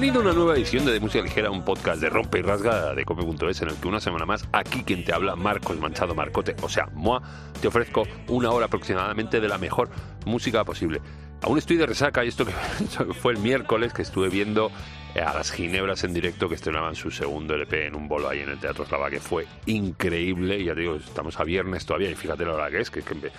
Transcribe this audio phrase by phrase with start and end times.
[0.00, 2.94] Bienvenido a una nueva edición de, de Música Ligera, un podcast de rompe y rasga
[2.94, 6.56] de cope.es en el que una semana más, aquí quien te habla, Marcos Manchado Marcote,
[6.62, 7.20] o sea, Moa,
[7.60, 9.90] te ofrezco una hora aproximadamente de la mejor
[10.24, 11.02] música posible.
[11.42, 12.52] Aún estoy de resaca y esto que
[13.12, 14.72] fue el miércoles que estuve viendo
[15.14, 18.40] eh, a las Ginebras en directo que estrenaban su segundo LP en un bolo ahí
[18.40, 20.60] en el Teatro Slava, que fue increíble.
[20.60, 23.02] Y ya te digo, estamos a viernes todavía y fíjate la hora que es, que,
[23.02, 23.30] que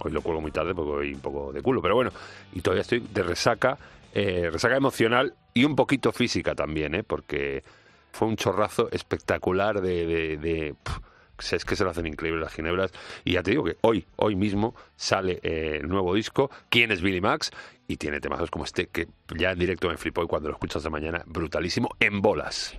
[0.00, 2.10] hoy lo cuelgo muy tarde porque hoy un poco de culo, pero bueno,
[2.52, 3.78] y todavía estoy de resaca,
[4.14, 7.02] eh, resaca emocional y un poquito física también, ¿eh?
[7.02, 7.62] porque
[8.12, 10.74] fue un chorrazo espectacular de...
[11.52, 12.92] es que se lo hacen increíble las ginebras.
[13.24, 17.02] Y ya te digo que hoy, hoy mismo, sale eh, el nuevo disco, ¿Quién es
[17.02, 17.50] Billy Max?
[17.86, 20.82] Y tiene temazos como este, que ya en directo me flipó y cuando lo escuchas
[20.84, 22.76] de mañana, brutalísimo, en bolas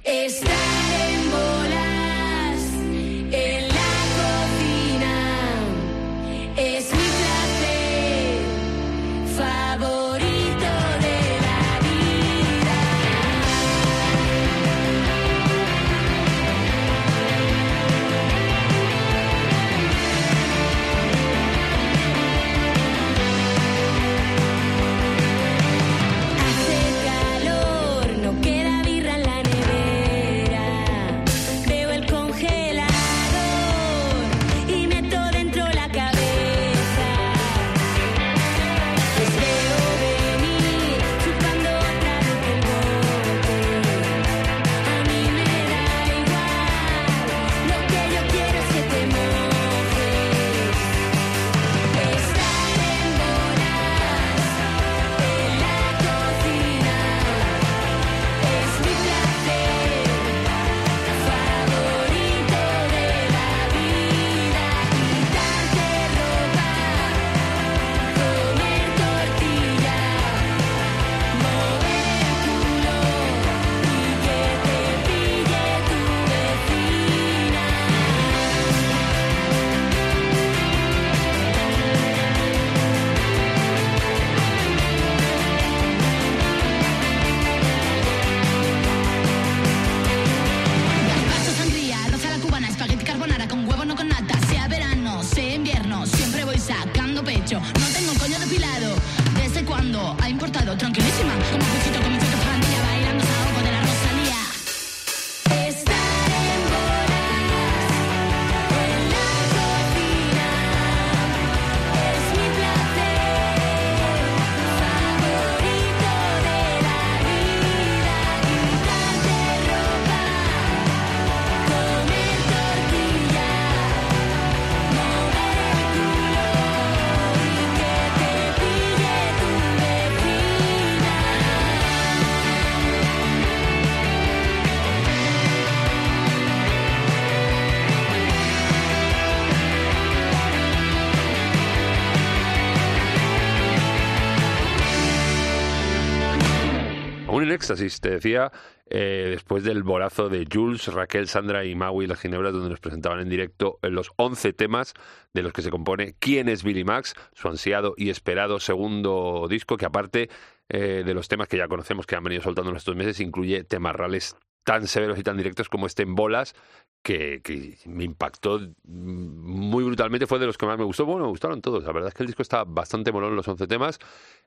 [147.61, 148.51] éxtasis, te decía,
[148.87, 153.19] eh, después del bolazo de Jules, Raquel, Sandra y Maui Las Ginebras, donde nos presentaban
[153.19, 154.95] en directo los 11 temas
[155.33, 157.13] de los que se compone ¿Quién es Billy Max?
[157.33, 160.29] Su ansiado y esperado segundo disco, que aparte
[160.69, 163.63] eh, de los temas que ya conocemos que han venido soltando en estos meses, incluye
[163.63, 166.55] temas reales tan severos y tan directos como este en bolas,
[167.03, 167.41] que,
[167.85, 171.05] me impactó muy brutalmente, fue de los que más me gustó.
[171.05, 171.83] Bueno, me gustaron todos.
[171.83, 173.99] La verdad es que el disco está bastante molón, los 11 temas,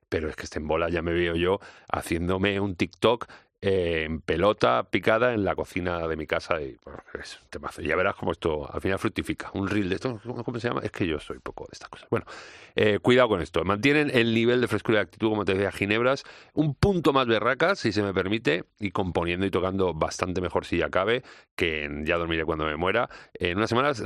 [0.08, 1.60] pero es que este en bola ya me veo yo
[1.90, 3.26] haciéndome un TikTok
[3.66, 6.76] eh, en pelota picada en la cocina de mi casa y.
[7.82, 9.50] Ya verás cómo esto al final fructifica.
[9.54, 10.82] Un reel de esto, ¿cómo se llama?
[10.82, 12.06] Es que yo soy poco de estas cosas.
[12.10, 12.26] Bueno,
[12.76, 13.64] eh, cuidado con esto.
[13.64, 17.78] Mantienen el nivel de frescura y actitud, como te decía, Ginebras, un punto más berracas,
[17.78, 21.22] si se me permite, y componiendo y tocando bastante mejor si ya cabe,
[21.56, 23.08] que Ya dormiré cuando me muera.
[23.32, 24.02] En unas semanas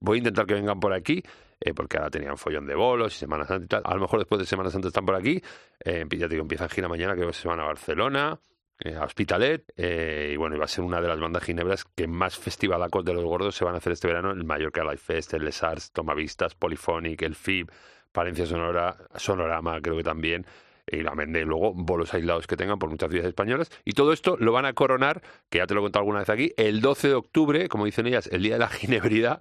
[0.00, 1.22] voy a intentar que vengan por aquí.
[1.60, 3.82] eh, porque ahora tenían follón de bolos y Semana Santa y tal.
[3.84, 5.42] A lo mejor después de Semana Santa están por aquí.
[5.84, 8.38] Eh, ya te digo, empiezan gira mañana, que se van a Barcelona,
[8.84, 9.64] a Hospitalet.
[9.76, 13.14] eh, y bueno, iba a ser una de las bandas ginebras que más festivalacos de
[13.14, 14.30] los gordos se van a hacer este verano.
[14.30, 17.70] El Mallorca Life Fest, el Les Arts, Tomavistas, Polyphonic, el FIB,
[18.12, 20.46] Palencia Sonora, Sonorama, creo que también.
[20.90, 23.70] Y la de luego bolos aislados que tengan por muchas ciudades españolas.
[23.84, 26.30] Y todo esto lo van a coronar, que ya te lo he contado alguna vez
[26.30, 29.40] aquí, el 12 de octubre, como dicen ellas, el día de la ginebridad,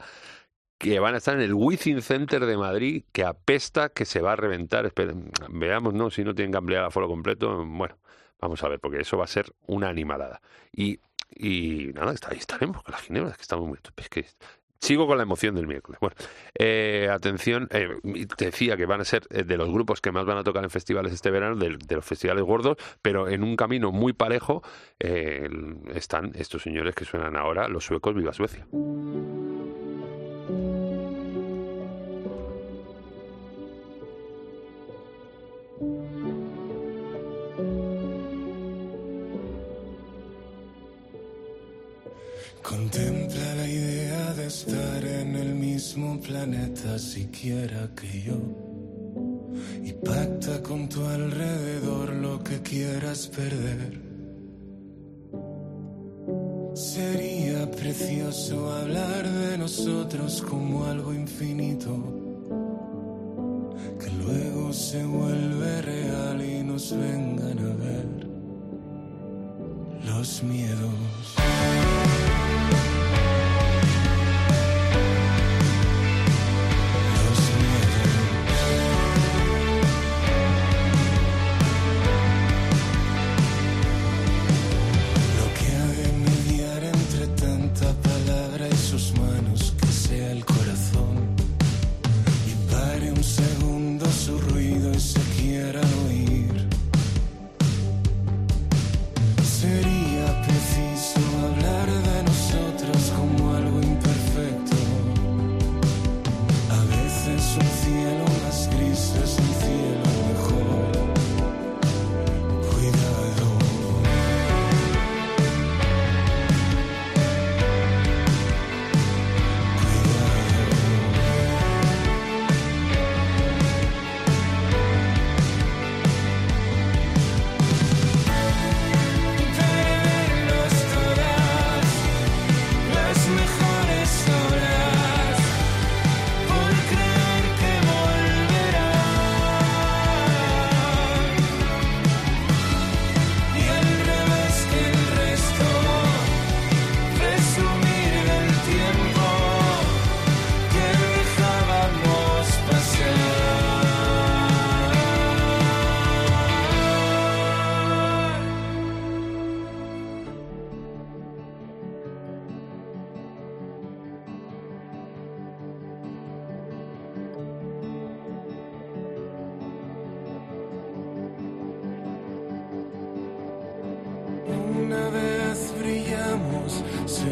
[0.78, 4.34] que van a estar en el Wizzing Center de Madrid, que apesta, que se va
[4.34, 4.86] a reventar.
[4.86, 6.10] Esperen, veamos, ¿no?
[6.10, 7.66] Si no tienen que ampliar el aforo completo.
[7.66, 7.98] Bueno,
[8.40, 10.42] vamos a ver, porque eso va a ser una animalada.
[10.72, 11.00] Y,
[11.36, 13.78] y nada, ahí estaremos con las ginebras, que estamos muy...
[14.16, 14.38] Es
[14.80, 16.00] Sigo con la emoción del miércoles.
[16.00, 16.16] Bueno,
[16.58, 17.90] eh, atención, eh,
[18.38, 20.70] decía que van a ser eh, de los grupos que más van a tocar en
[20.70, 24.62] festivales este verano, de, los festivales gordos, pero en un camino muy parejo
[25.00, 28.68] están estos señores que suenan ahora, los suecos Viva Suecia.
[42.68, 48.40] Contempla la idea de estar en el mismo planeta siquiera que yo.
[49.86, 54.02] Y pacta con tu alrededor lo que quieras perder.
[56.74, 61.96] Sería precioso hablar de nosotros como algo infinito.
[63.98, 68.28] Que luego se vuelve real y nos vengan a ver
[70.06, 71.97] los miedos.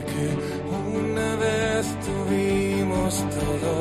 [0.03, 0.27] Que
[0.97, 3.73] una vez tuvimos todo,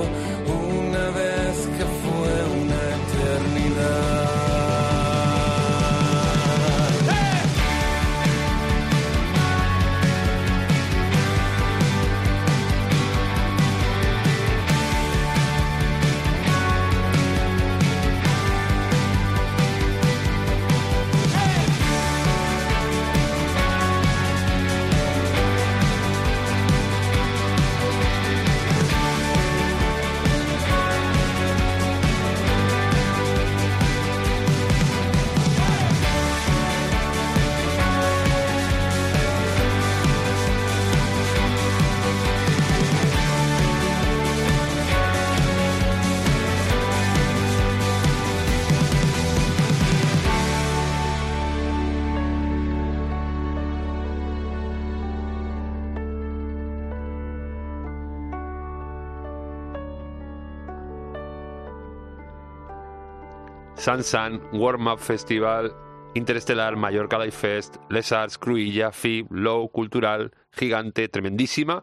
[63.85, 65.77] Sansan, Warm Up Festival,
[66.15, 71.83] Interestelar, Mallorca Life Fest, Les Arts, Cruilla, FIB, Low, Cultural, Gigante, tremendísima.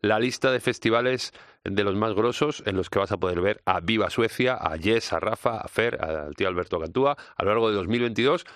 [0.00, 3.60] La lista de festivales de los más grosos en los que vas a poder ver
[3.66, 7.50] a Viva Suecia, a Jess, a Rafa, a Fer, al tío Alberto Cantúa a lo
[7.50, 8.46] largo de 2022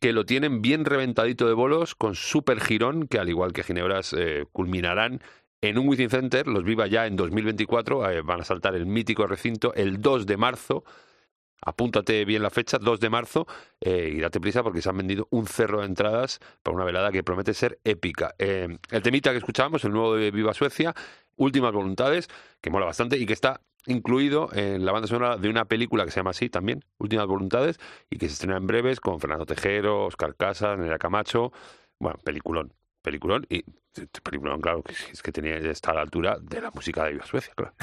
[0.00, 4.16] que lo tienen bien reventadito de bolos con super girón que al igual que Ginebras
[4.18, 5.20] eh, culminarán
[5.60, 9.28] en un Within Center, los Viva ya en 2024, eh, van a saltar el mítico
[9.28, 10.82] recinto el 2 de marzo
[11.62, 13.46] apúntate bien la fecha, 2 de marzo,
[13.80, 17.10] eh, y date prisa porque se han vendido un cerro de entradas para una velada
[17.10, 18.34] que promete ser épica.
[18.38, 20.94] Eh, el temita que escuchamos, el nuevo de Viva Suecia,
[21.36, 22.28] Últimas Voluntades,
[22.60, 26.10] que mola bastante y que está incluido en la banda sonora de una película que
[26.10, 27.78] se llama así también, Últimas Voluntades,
[28.10, 31.52] y que se estrena en breves con Fernando Tejero, Oscar Casas, Nerea Camacho,
[31.98, 32.72] bueno, peliculón.
[33.00, 33.64] Peliculón y
[34.22, 37.26] peliculón, claro, que es que tenía está a la altura de la música de Viva
[37.26, 37.74] Suecia, claro.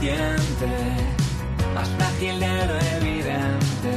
[0.00, 0.66] Impaciente,
[1.74, 3.92] más frágil de lo evidente,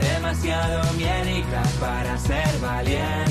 [0.00, 3.27] demasiado miérica para ser valiente.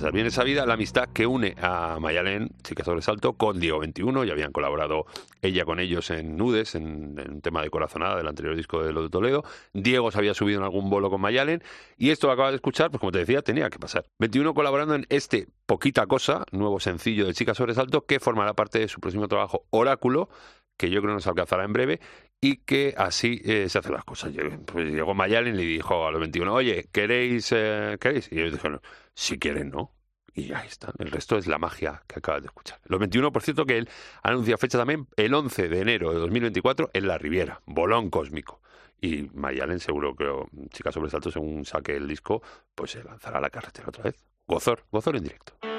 [0.00, 0.12] Pasar, pasar.
[0.12, 4.24] Bien esa vida, la amistad que une a Mayalen, chica sobresalto, con Diego 21.
[4.24, 5.04] Ya habían colaborado
[5.42, 8.92] ella con ellos en Nudes, en, en un tema de corazonada del anterior disco de
[8.92, 9.44] Lo de Toledo.
[9.72, 11.62] Diego se había subido en algún bolo con Mayalen.
[11.96, 14.06] Y esto que acabas de escuchar, pues como te decía, tenía que pasar.
[14.18, 18.88] 21 colaborando en este Poquita Cosa, nuevo sencillo de Chica Sobresalto, que formará parte de
[18.88, 20.30] su próximo trabajo Oráculo,
[20.76, 22.00] que yo creo nos alcanzará en breve
[22.40, 24.32] y que así eh, se hacen las cosas.
[24.66, 27.52] Pues llegó Mayalen y dijo a los 21, oye, ¿queréis?
[27.52, 28.30] eh, ¿queréis?
[28.32, 28.80] Y ellos dijeron,
[29.14, 29.92] si quieren, no.
[30.32, 30.92] Y ahí está.
[30.98, 32.78] El resto es la magia que acabas de escuchar.
[32.84, 33.88] Los 21, por cierto, que él
[34.22, 38.60] anuncia fecha también el 11 de enero de 2024 en La Riviera, Bolón Cósmico.
[39.00, 40.30] Y Mayalen seguro que,
[40.70, 42.42] chica sobresalto, según saque el disco,
[42.74, 44.14] pues se lanzará a la carretera otra vez.
[44.46, 45.69] Gozor, gozor en directo.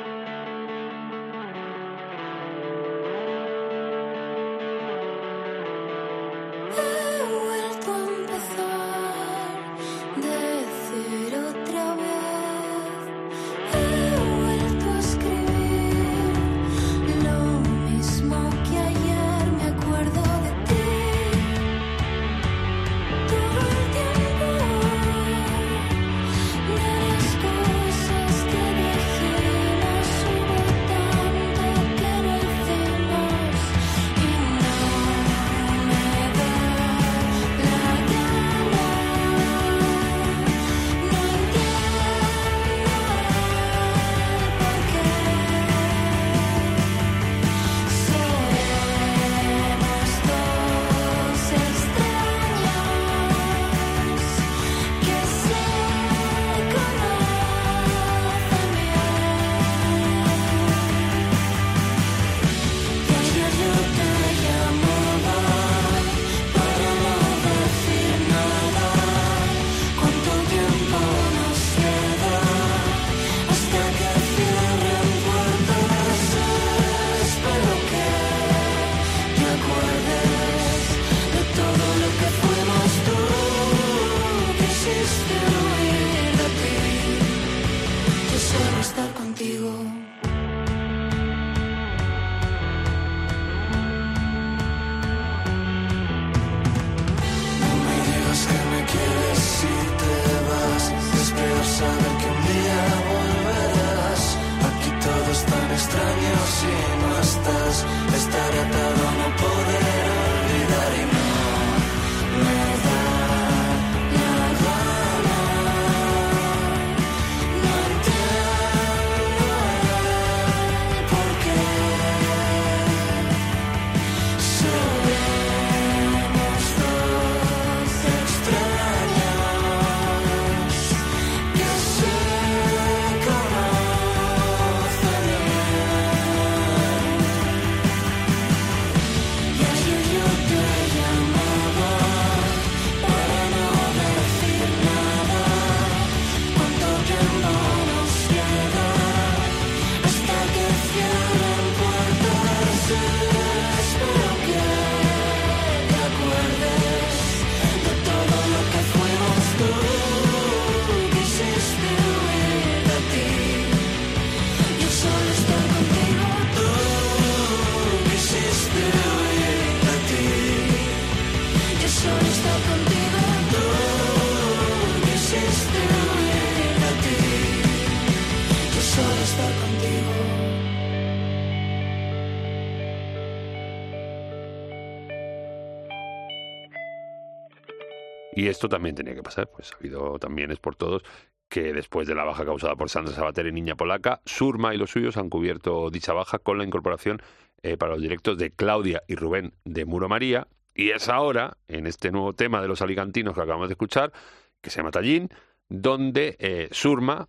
[188.62, 191.02] Esto también tenía que pasar, pues ha habido también es por todos
[191.50, 194.91] que después de la baja causada por Sandra Sabater y Niña Polaca, Surma y los
[194.91, 197.24] suyos han cubierto dicha baja con la incorporación
[197.63, 200.47] eh, para los directos de Claudia y Rubén de Muro María.
[200.76, 204.13] Y es ahora, en este nuevo tema de los alicantinos que acabamos de escuchar,
[204.62, 205.30] que se llama Tallín,
[205.67, 207.28] donde eh, Surma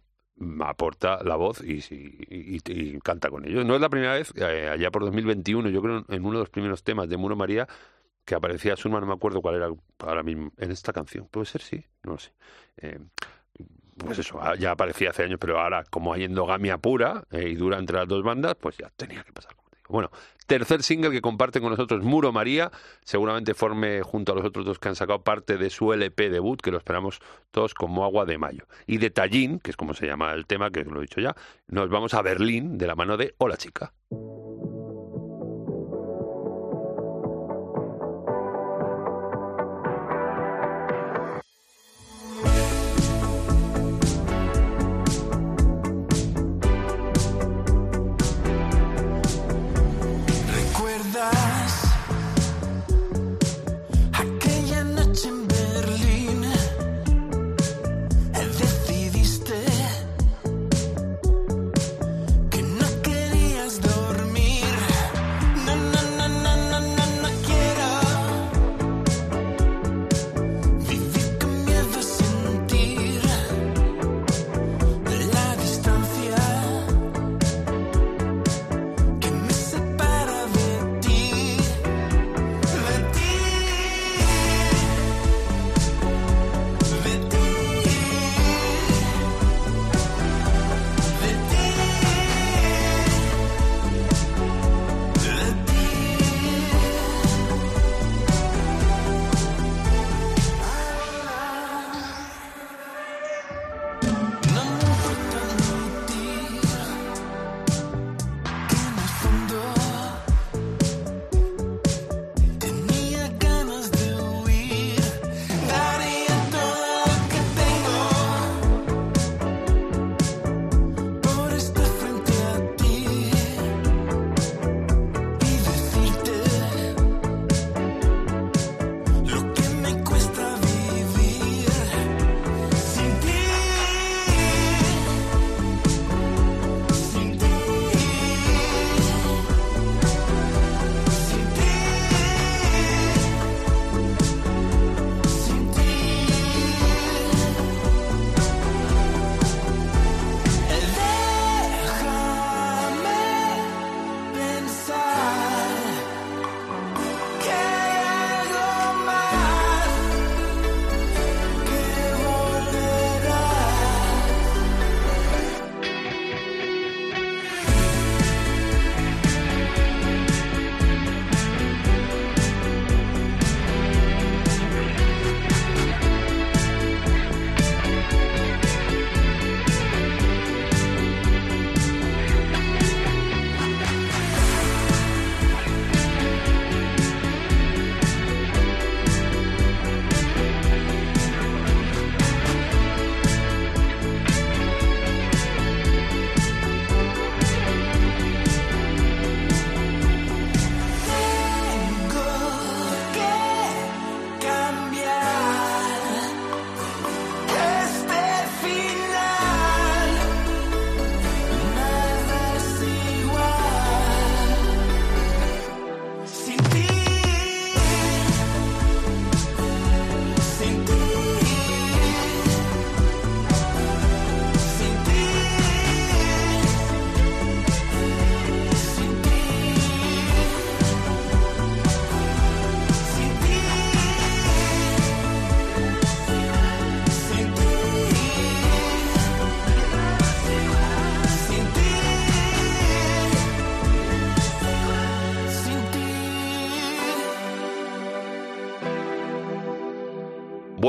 [0.60, 3.64] aporta la voz y, canta con ellos.
[3.64, 6.50] No es la primera vez, eh, allá por 2021, yo creo en uno de los
[6.50, 7.66] primeros temas de Muro María,
[8.24, 11.26] que aparecía Surma, no me acuerdo cuál era ahora mismo, en esta canción.
[11.28, 12.32] Puede ser, sí, no lo sé.
[12.76, 12.98] Eh,
[13.96, 17.54] pues eso, ah, ya aparecía hace años, pero ahora como hay endogamia pura eh, y
[17.54, 19.54] dura entre las dos bandas, pues ya tenía que pasar.
[19.54, 19.86] como digo.
[19.88, 20.10] Bueno,
[20.46, 22.70] tercer single que comparte con nosotros Muro María,
[23.04, 26.60] seguramente forme junto a los otros dos que han sacado parte de su LP debut,
[26.60, 28.66] que lo esperamos todos como agua de mayo.
[28.86, 31.36] Y de Tallín, que es como se llama el tema, que lo he dicho ya,
[31.66, 33.92] nos vamos a Berlín de la mano de Hola Chica.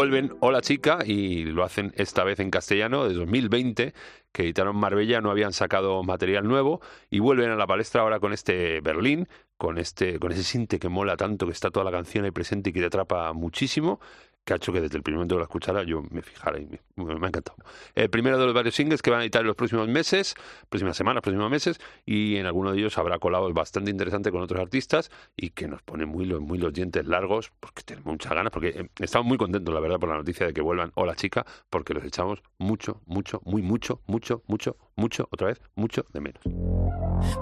[0.04, 3.94] Vuelven Hola Chica y lo hacen esta vez en castellano de 2020,
[4.34, 8.34] que editaron Marbella, no habían sacado material nuevo y vuelven a la palestra ahora con
[8.34, 12.26] este Berlín, con este con ese sinte que mola tanto, que está toda la canción
[12.26, 14.02] ahí presente y que te atrapa muchísimo
[14.46, 16.80] que ha hecho que desde el primer momento que escuchara yo me fijara y me,
[16.96, 17.56] me ha encantado.
[17.96, 20.36] El primero de los varios singles que van a editar en los próximos meses,
[20.70, 24.60] próximas semanas, próximos meses, y en alguno de ellos habrá colado bastante interesante con otros
[24.60, 28.52] artistas y que nos pone muy, los- muy los dientes largos porque tenemos muchas ganas,
[28.52, 31.46] porque eh, estamos muy contentos, la verdad, por la noticia de que vuelvan Hola Chica,
[31.70, 36.42] porque los echamos mucho, mucho, muy mucho, mucho, mucho, mucho, otra vez, mucho de menos.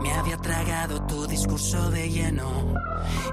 [0.02, 2.74] Me había tragado tu discurso de lleno.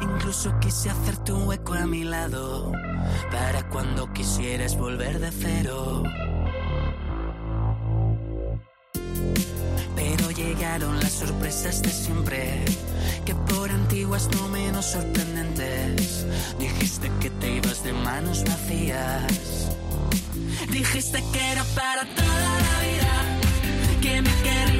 [0.00, 2.72] Incluso quise hacerte un hueco a mi lado.
[3.31, 6.02] Para cuando quisieras volver de cero.
[9.94, 12.64] Pero llegaron las sorpresas de siempre.
[13.24, 16.26] Que por antiguas no menos sorprendentes.
[16.59, 19.68] Dijiste que te ibas de manos vacías.
[20.70, 22.57] Dijiste que era para toda la vida.
[24.08, 24.77] Que me querrías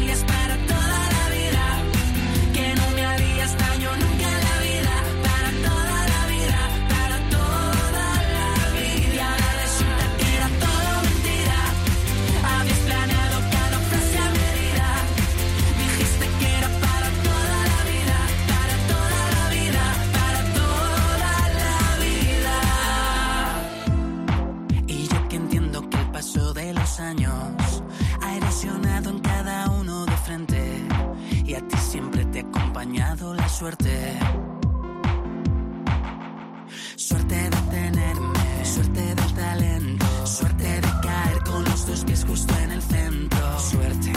[37.09, 42.71] Suerte de tenerme, suerte del talento, suerte de caer con los dos pies justo en
[42.71, 43.59] el centro.
[43.59, 44.13] Suerte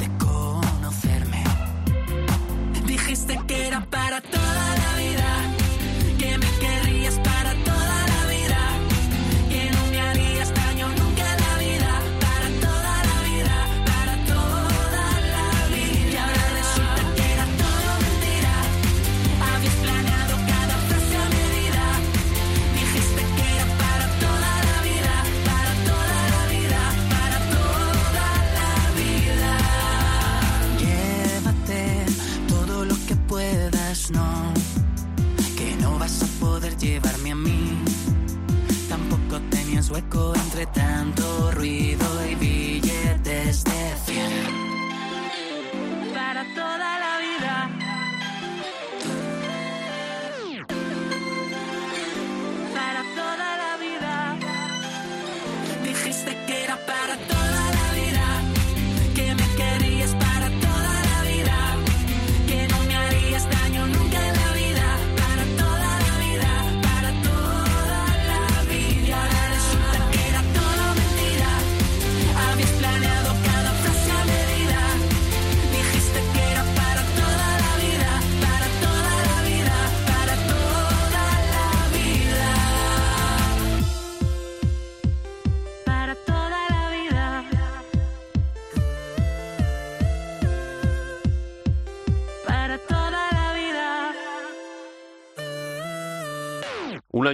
[0.00, 1.44] de conocerme.
[2.84, 4.47] Dijiste que era para toda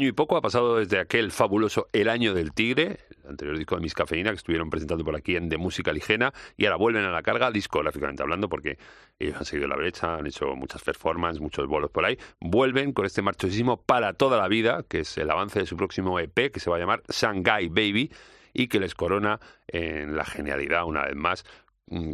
[0.09, 3.81] y poco ha pasado desde aquel fabuloso El Año del Tigre, el anterior disco de
[3.81, 7.11] Miss Cafeína, que estuvieron presentando por aquí en De Música Ligera, y ahora vuelven a
[7.11, 8.79] la carga, discográficamente hablando, porque
[9.19, 12.19] ellos han seguido la brecha, han hecho muchas performances, muchos bolos por ahí.
[12.41, 16.19] Vuelven con este marchosísimo Para Toda la Vida, que es el avance de su próximo
[16.19, 18.11] EP, que se va a llamar Shanghai Baby,
[18.53, 21.45] y que les corona en la genialidad, una vez más,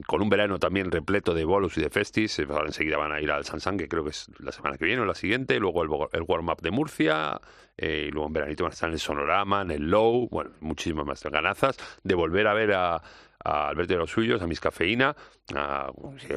[0.07, 2.39] con un verano también repleto de bolos y de festis.
[2.39, 5.03] Eh, enseguida van a ir al Sansan, que creo que es la semana que viene
[5.03, 7.41] o la siguiente, luego el, el warm-up de Murcia,
[7.77, 10.51] eh, y luego en veranito van a estar en el Sonorama, en el Low, bueno,
[10.61, 13.03] muchísimas más ganazas de volver a ver a,
[13.45, 15.15] a Alberto a los suyos, a mis cafeína,
[15.55, 15.93] a, a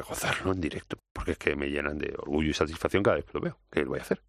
[0.08, 3.32] gozarlo en directo, porque es que me llenan de orgullo y satisfacción cada vez que
[3.34, 3.58] lo veo.
[3.70, 4.20] ¿Qué voy a hacer?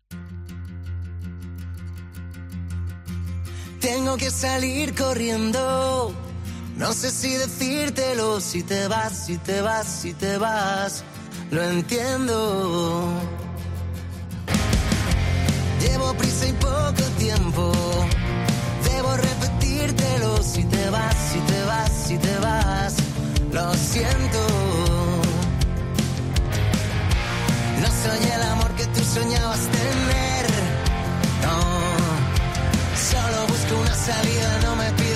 [3.80, 6.12] Tengo que salir corriendo.
[6.78, 11.04] No sé si decírtelo, si te vas, si te vas, si te vas.
[11.50, 13.14] Lo entiendo.
[15.80, 17.72] Llevo prisa y poco tiempo.
[18.84, 22.96] Debo repetírtelo, si te vas, si te vas, si te vas.
[23.54, 24.48] Lo siento.
[27.82, 30.46] No soy el amor que tú soñabas tener.
[31.42, 31.58] No.
[33.12, 35.15] Solo busco una salida, no me pidas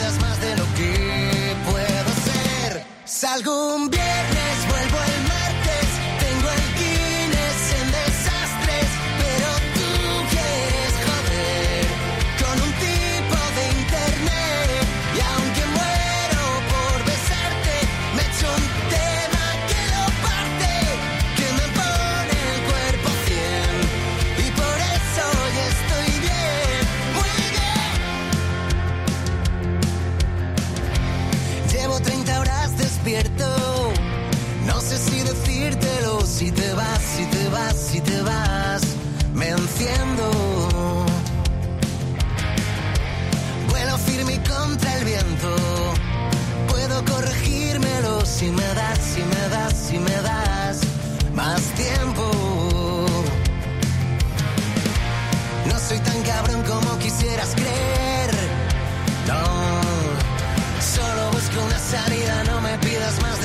[3.20, 3.59] Salgo
[37.20, 38.82] si te vas, si te vas,
[39.34, 40.26] me enciendo.
[43.70, 45.50] Vuelo firme contra el viento.
[46.70, 50.80] Puedo corregírmelo si me das, si me das, si me das
[51.34, 52.24] más tiempo.
[55.66, 58.32] No soy tan cabrón como quisieras creer.
[59.28, 59.44] No,
[60.96, 63.39] solo busco una salida, no me pidas más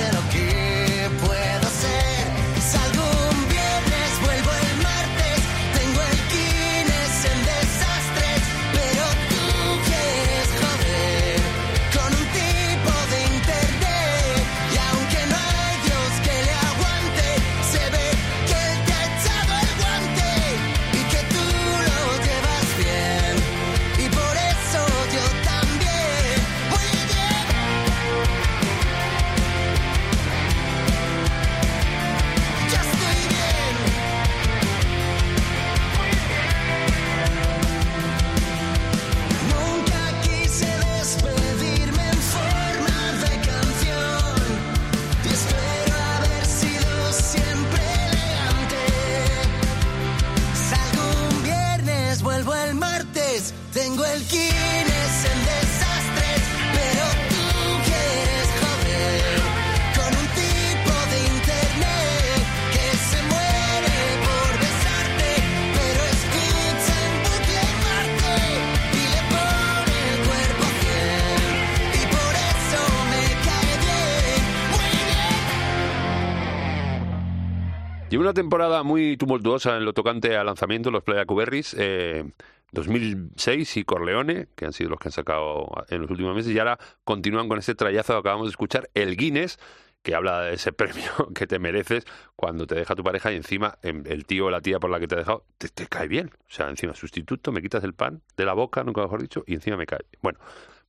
[78.24, 81.76] una temporada muy tumultuosa en lo tocante al lanzamiento los Playa Cuberris.
[81.78, 82.24] Eh,
[82.72, 86.58] 2006 y Corleone, que han sido los que han sacado en los últimos meses, y
[86.58, 89.58] ahora continúan con este trayazo que acabamos de escuchar, el Guinness,
[90.02, 93.78] que habla de ese premio que te mereces cuando te deja tu pareja y encima
[93.82, 96.30] em, el tío o la tía por la que te ha dejado te, cae bien.
[96.34, 99.54] O sea, encima sustituto, me quitas el pan de la boca, nunca mejor dicho, y
[99.54, 100.04] encima me cae.
[100.20, 100.38] Bueno,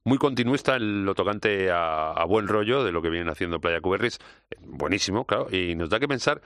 [0.05, 3.81] muy continuista en lo tocante a, a buen rollo de lo que vienen haciendo Playa
[3.81, 4.19] Cuberris.
[4.49, 6.41] Eh, Buenísimo, claro, y nos da que pensar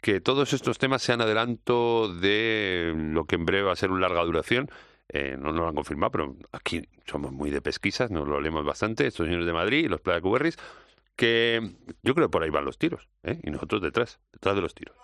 [0.00, 4.08] que todos estos temas sean adelanto de lo que en breve va a ser una
[4.08, 4.70] larga duración.
[5.08, 8.64] Eh, no nos lo han confirmado, pero aquí somos muy de pesquisas, nos lo leemos
[8.64, 10.56] bastante, estos señores de Madrid y los Playa Cuberris,
[11.16, 13.40] que yo creo que por ahí van los tiros, ¿eh?
[13.42, 14.96] y nosotros detrás, detrás de los tiros.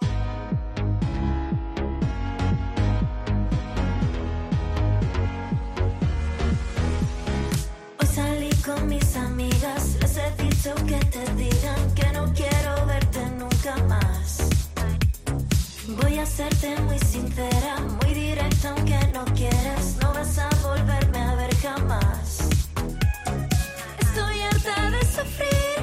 [16.36, 22.50] Serte muy sincera, muy directa, aunque no quieras, no vas a volverme a ver jamás.
[23.98, 25.75] Estoy harta de sufrir,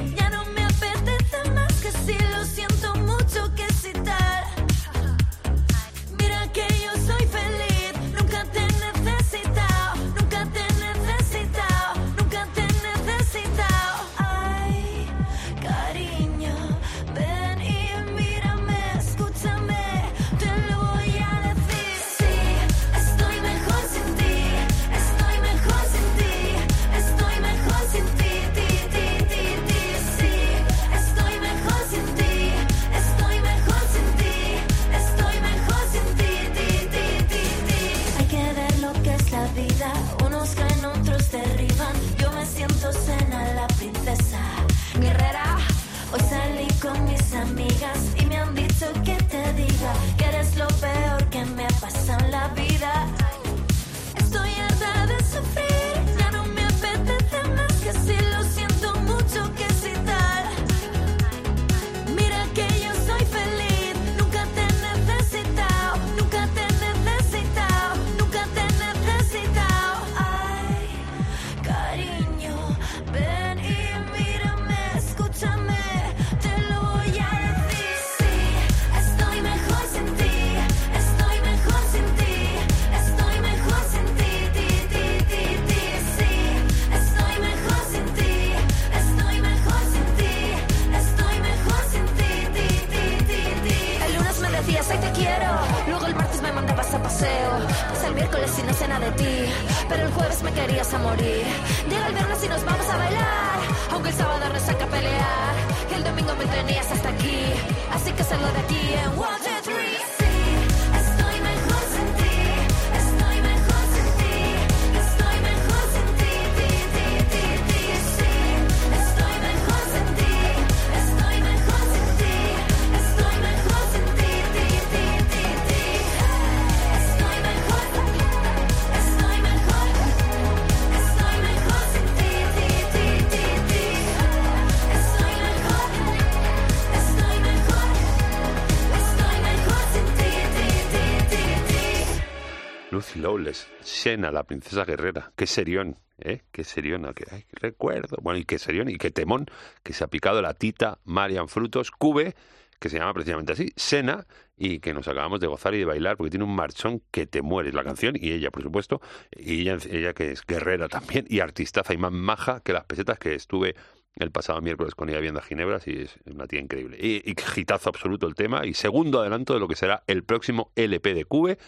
[144.32, 145.32] La princesa guerrera.
[145.36, 146.42] Qué serión, ¿eh?
[146.52, 147.10] Qué serión.
[147.14, 148.18] Qué, ay, recuerdo.
[148.22, 149.46] Bueno, y qué serión y qué temón
[149.82, 151.90] que se ha picado la tita Marian Frutos.
[151.90, 152.34] Cube,
[152.78, 156.16] que se llama precisamente así, Sena, y que nos acabamos de gozar y de bailar
[156.16, 157.74] porque tiene un marchón que te mueres.
[157.74, 159.00] La canción y ella, por supuesto.
[159.36, 163.18] Y ella, ella que es guerrera también y artistaza y más maja que las pesetas
[163.18, 163.74] que estuve
[164.16, 166.96] el pasado miércoles con ella viendo a Ginebras y es una tía increíble.
[167.00, 170.70] Y, y gitazo absoluto el tema y segundo adelanto de lo que será el próximo
[170.76, 171.58] LP de Cube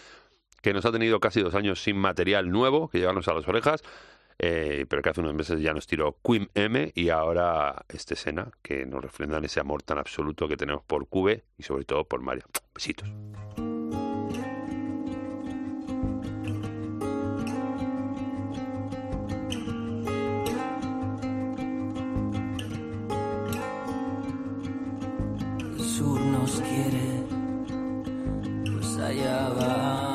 [0.61, 3.83] que nos ha tenido casi dos años sin material nuevo, que llevarnos a las orejas,
[4.39, 8.51] eh, pero que hace unos meses ya nos tiró Quim M y ahora este Sena,
[8.61, 12.21] que nos refrendan ese amor tan absoluto que tenemos por Cube y sobre todo por
[12.21, 12.43] María.
[12.73, 13.09] Besitos.
[25.97, 27.23] Sur nos quiere,
[28.71, 30.06] pues allá vamos,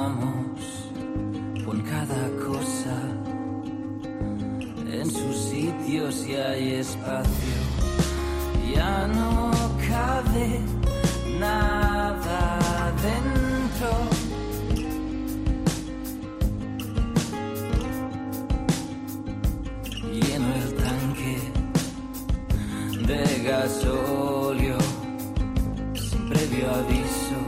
[5.13, 7.59] su sitio si hay espacio,
[8.75, 9.51] ya no
[9.89, 10.61] cabe
[11.39, 13.91] nada dentro.
[20.13, 21.37] Lleno el tanque
[23.07, 24.79] de gasóleo
[25.95, 27.41] sin previo aviso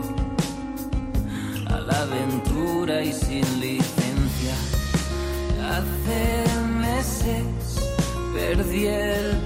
[1.66, 4.54] a la aventura y sin licencia.
[5.70, 6.43] Hace meses
[8.44, 9.43] perdí el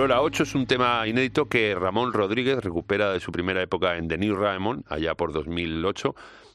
[0.00, 4.08] Aurora 8 es un tema inédito que Ramón Rodríguez recupera de su primera época en
[4.08, 6.14] The New Raymond, allá por 2008,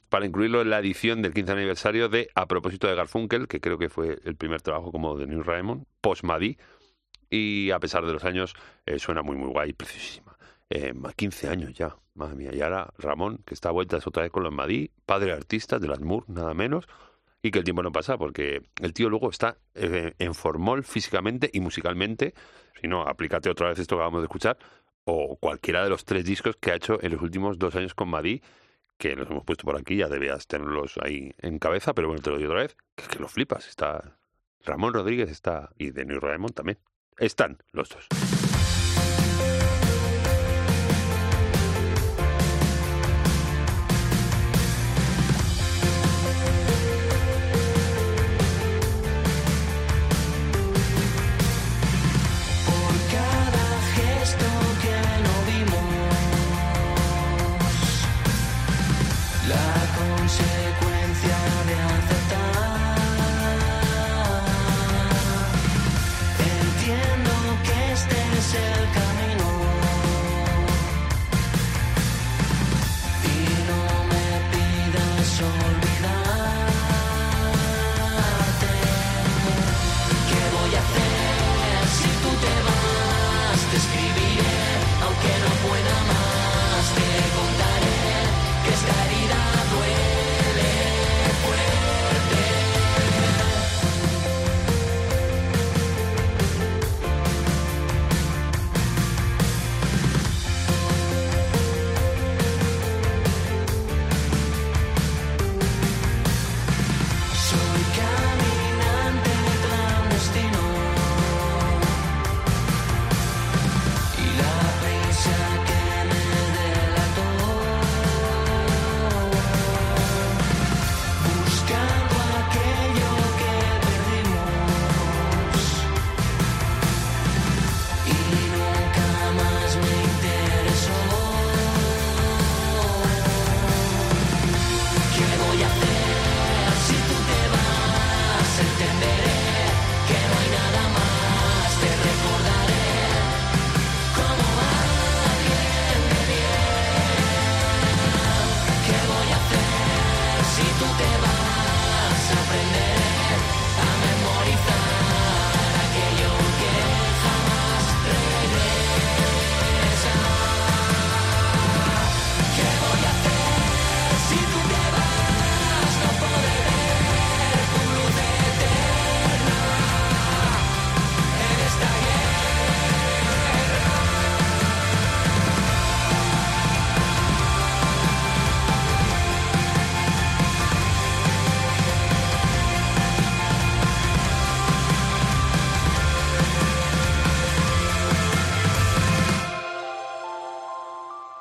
[0.10, 3.78] para incluirlo en la edición del 15 aniversario de A propósito de Garfunkel, que creo
[3.78, 6.58] que fue el primer trabajo como The New Raymond, post-Madí,
[7.30, 8.56] y a pesar de los años
[8.88, 10.36] eh, suena muy muy guay, preciosísima.
[10.72, 12.50] Eh, más 15 años ya, madre mía.
[12.52, 15.88] Y ahora Ramón, que está a vueltas otra vez con los Madí, padre artista de
[15.88, 16.88] las Moore, nada menos,
[17.46, 21.48] y que el tiempo no pasa, porque el tío luego está eh, en formol físicamente
[21.54, 22.34] y musicalmente.
[22.82, 24.58] Si no, aplícate otra vez esto que acabamos de escuchar,
[25.04, 28.10] o cualquiera de los tres discos que ha hecho en los últimos dos años con
[28.10, 28.42] Madí,
[28.98, 32.32] que los hemos puesto por aquí, ya debías tenerlos ahí en cabeza, pero bueno, te
[32.32, 33.68] lo digo otra vez, que, que lo flipas.
[33.68, 34.18] Está
[34.64, 36.80] Ramón Rodríguez está, y de New Raymond también.
[37.20, 38.08] Están los dos.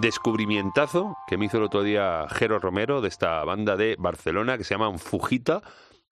[0.05, 4.65] Descubrimientazo que me hizo el otro día Jero Romero de esta banda de Barcelona que
[4.65, 5.63] se llaman Fujita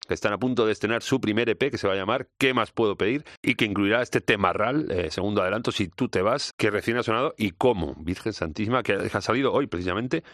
[0.08, 2.54] que están a punto de estrenar su primer EP que se va a llamar ¿Qué
[2.54, 3.26] más puedo pedir?
[3.42, 7.02] y que incluirá este temarral, eh, segundo adelanto, si tú te vas, que recién ha
[7.02, 10.24] sonado y cómo, Virgen Santísima, que ha salido hoy precisamente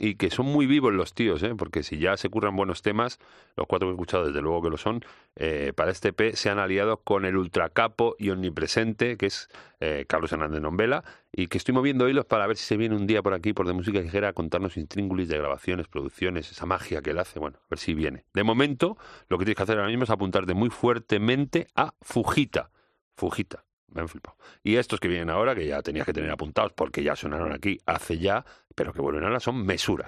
[0.00, 1.54] y que son muy vivos los tíos, ¿eh?
[1.56, 3.18] porque si ya se curran buenos temas,
[3.56, 5.04] los cuatro que he escuchado desde luego que lo son,
[5.36, 9.48] eh, para este EP se han aliado con el ultracapo y omnipresente, que es
[9.80, 13.06] eh, Carlos Hernández Nombela, y que estoy moviendo hilos para ver si se viene un
[13.06, 17.02] día por aquí, por de música ligera, a contarnos intríngulis de grabaciones, producciones, esa magia
[17.02, 18.24] que él hace, bueno, a ver si viene.
[18.32, 18.96] De momento,
[19.28, 22.70] lo que tienes que hacer ahora mismo es apuntarte muy fuertemente a Fujita.
[23.16, 23.67] Fujita.
[23.92, 24.04] Me.
[24.62, 27.78] Y estos que vienen ahora, que ya tenías que tener apuntados porque ya sonaron aquí
[27.86, 30.04] hace ya, pero que vuelven ahora, son Mesura.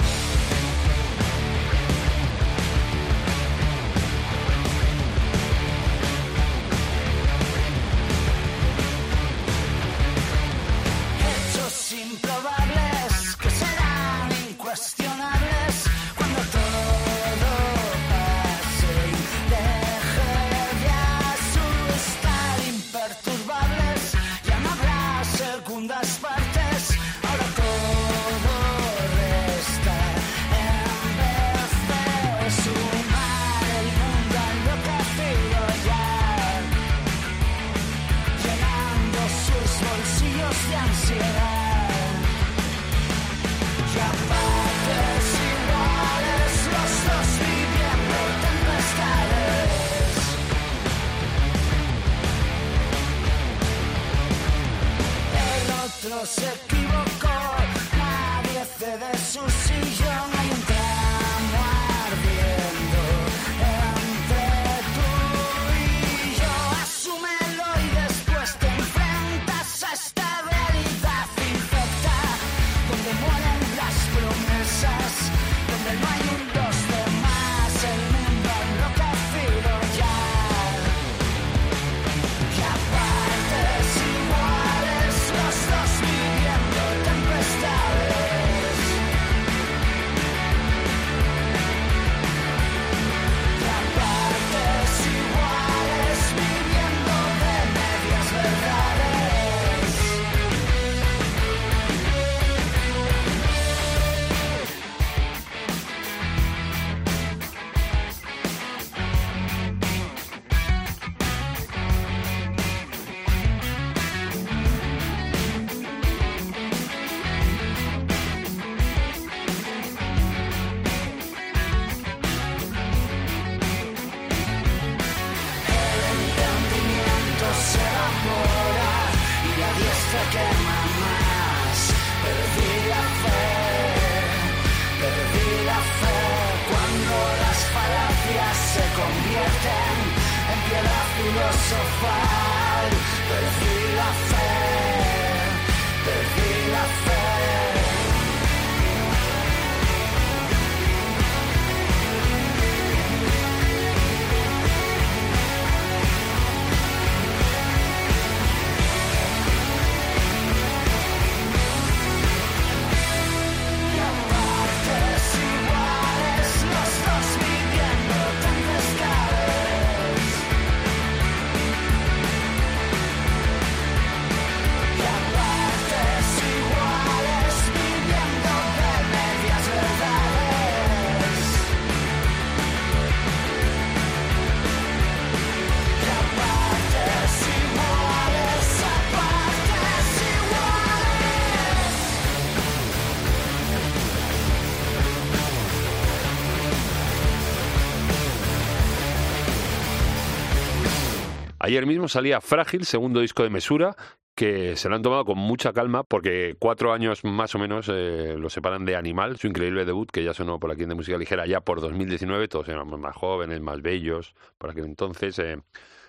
[201.71, 203.95] Ayer mismo salía Frágil, segundo disco de Mesura,
[204.35, 208.35] que se lo han tomado con mucha calma porque cuatro años más o menos eh,
[208.37, 211.47] lo separan de Animal, su increíble debut que ya sonó por aquí de música ligera
[211.47, 215.39] ya por 2019, todos éramos más jóvenes, más bellos por aquel entonces.
[215.39, 215.59] eh.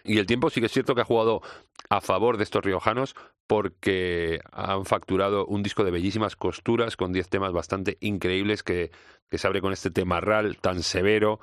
[0.03, 1.43] Y el tiempo sí que es cierto que ha jugado
[1.91, 3.13] a favor de estos riojanos
[3.45, 8.89] porque han facturado un disco de bellísimas costuras con 10 temas bastante increíbles que,
[9.29, 11.39] que se abre con este temarral tan severo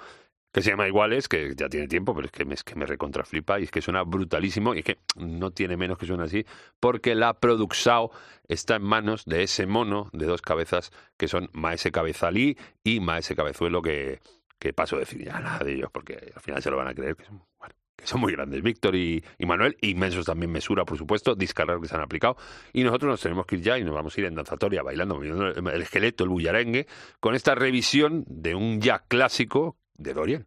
[0.53, 2.87] que se llama Iguales, que ya tiene tiempo, pero es que me, es que me
[2.87, 6.45] recontraflipa y es que suena brutalísimo y es que no tiene menos que suena así,
[6.81, 8.11] porque la Produxao
[8.47, 13.37] está en manos de ese mono de dos cabezas que son Maese Cabezalí y Maese
[13.37, 14.21] Cabezuelo, que,
[14.59, 16.95] que paso a decir ya nada de ellos, porque al final se lo van a
[16.95, 18.63] creer, que son, bueno, que son muy grandes.
[18.63, 22.37] Víctor y, y Manuel, inmensos también Mesura, por supuesto, discarrar que se han aplicado.
[22.73, 25.17] Y nosotros nos tenemos que ir ya y nos vamos a ir en danzatoria, bailando,
[25.17, 26.87] moviendo el esqueleto, el bullarengue,
[27.21, 30.47] con esta revisión de un ya clásico de Dorian.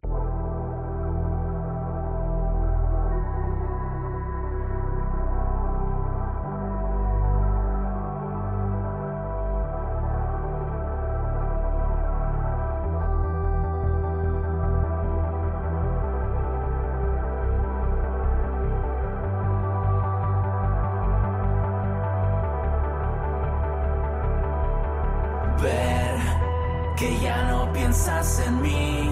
[27.02, 29.10] que ya no piensas en mí,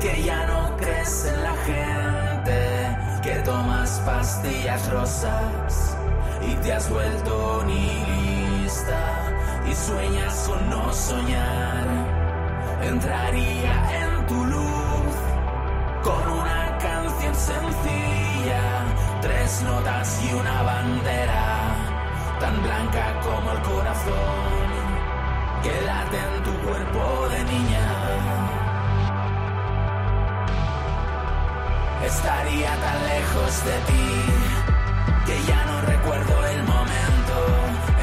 [0.00, 5.96] que ya no crees en la gente, que tomas pastillas rosas
[6.42, 9.00] y te has vuelto nihilista
[9.68, 11.86] y sueñas con no soñar.
[12.82, 15.14] Entraría en tu luz
[16.02, 18.62] con una canción sencilla,
[19.22, 21.46] tres notas y una bandera
[22.40, 24.66] tan blanca como el corazón
[25.62, 28.55] que late en tu cuerpo de niña.
[32.06, 34.08] Estaría tan lejos de ti
[35.26, 37.36] que ya no recuerdo el momento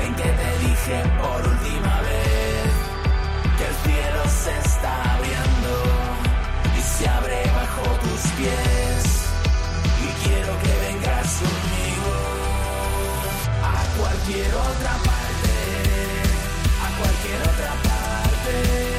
[0.04, 2.70] en que te dije por última vez
[3.58, 5.74] que el cielo se está abriendo
[6.78, 9.04] y se abre bajo tus pies.
[10.06, 12.14] Y quiero que vengas conmigo
[13.64, 15.34] a cualquier otra parte
[16.84, 18.93] a cualquier otra parte,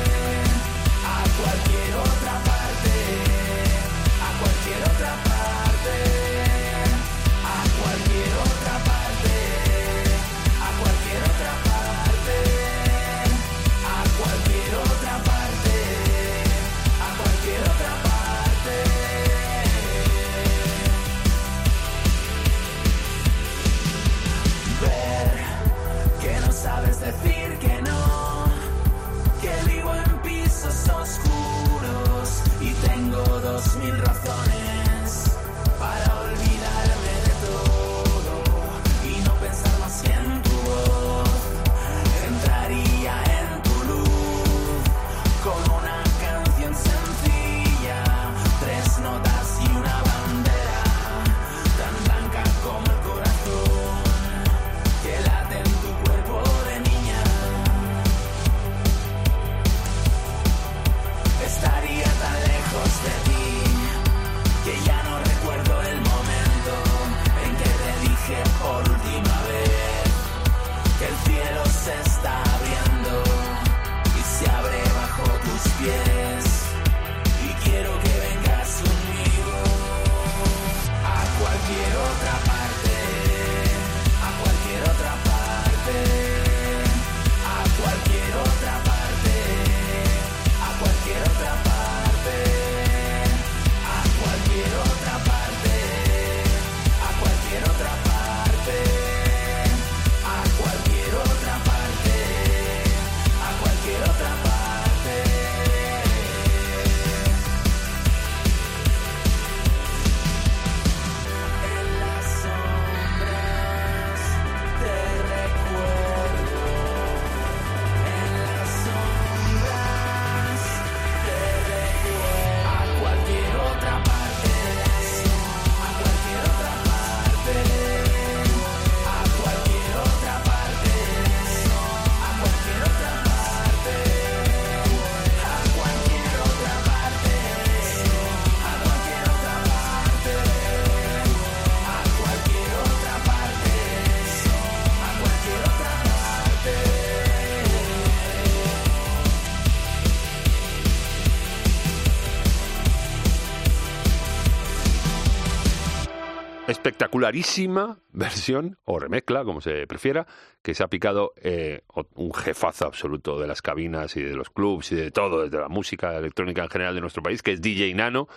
[157.04, 160.26] espectacularísima versión o remezcla, como se prefiera,
[160.62, 161.82] que se ha picado eh,
[162.14, 165.68] un jefazo absoluto de las cabinas y de los clubs y de todo, de la
[165.68, 168.28] música electrónica en general de nuestro país, que es DJ Nano,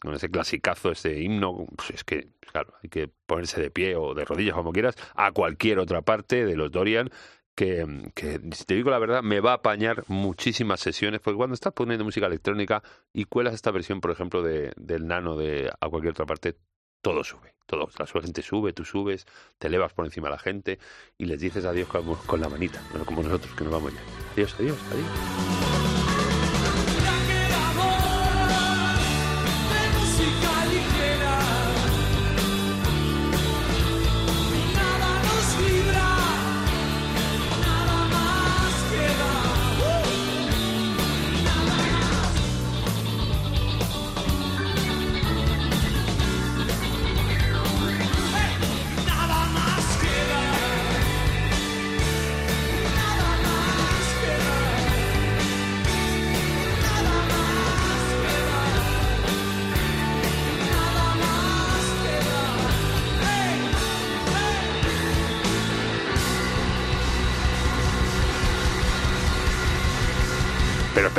[0.00, 4.14] con ese clasicazo, ese himno, pues es que, claro, hay que ponerse de pie o
[4.14, 7.10] de rodillas, como quieras, a cualquier otra parte de los Dorian,
[7.54, 11.54] que, que, si te digo la verdad, me va a apañar muchísimas sesiones, porque cuando
[11.54, 15.88] estás poniendo música electrónica y cuelas esta versión, por ejemplo, de, del Nano de a
[15.88, 16.54] cualquier otra parte,
[17.02, 19.26] todo sube, todo, la gente sube, tú subes,
[19.58, 20.78] te elevas por encima de la gente
[21.16, 24.00] y les dices adiós con, con la manita, como nosotros que nos vamos ya.
[24.34, 25.87] Adiós, adiós, adiós.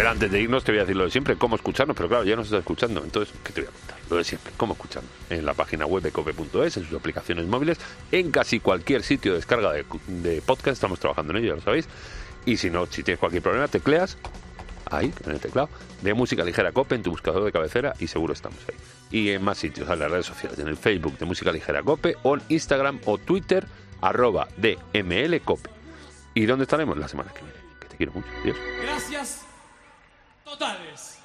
[0.10, 2.36] Antes de irnos te voy a decir lo de siempre, cómo escucharnos, pero claro, ya
[2.36, 3.98] nos estás escuchando, entonces, ¿qué te voy a contar?
[4.10, 5.12] Lo de siempre, cómo escucharnos.
[5.30, 7.78] En la página web de cope.es, en sus aplicaciones móviles,
[8.12, 11.62] en casi cualquier sitio de descarga de, de podcast, estamos trabajando en ello, ya lo
[11.62, 11.88] sabéis.
[12.44, 14.18] Y si no, si tienes cualquier problema, tecleas
[14.90, 15.70] ahí, en el teclado,
[16.02, 18.76] de música ligera Cope en tu buscador de cabecera y seguro estamos ahí.
[19.12, 22.16] Y en más sitios, en las redes sociales, en el Facebook de Música Ligera Cope
[22.24, 23.68] o en Instagram o Twitter,
[24.02, 25.70] arroba DML Cope.
[26.34, 26.98] ¿Y dónde estaremos?
[26.98, 27.60] La semana que viene.
[27.80, 28.28] Que te quiero mucho.
[28.42, 28.58] Adiós.
[28.82, 29.49] Gracias
[30.50, 31.19] totales.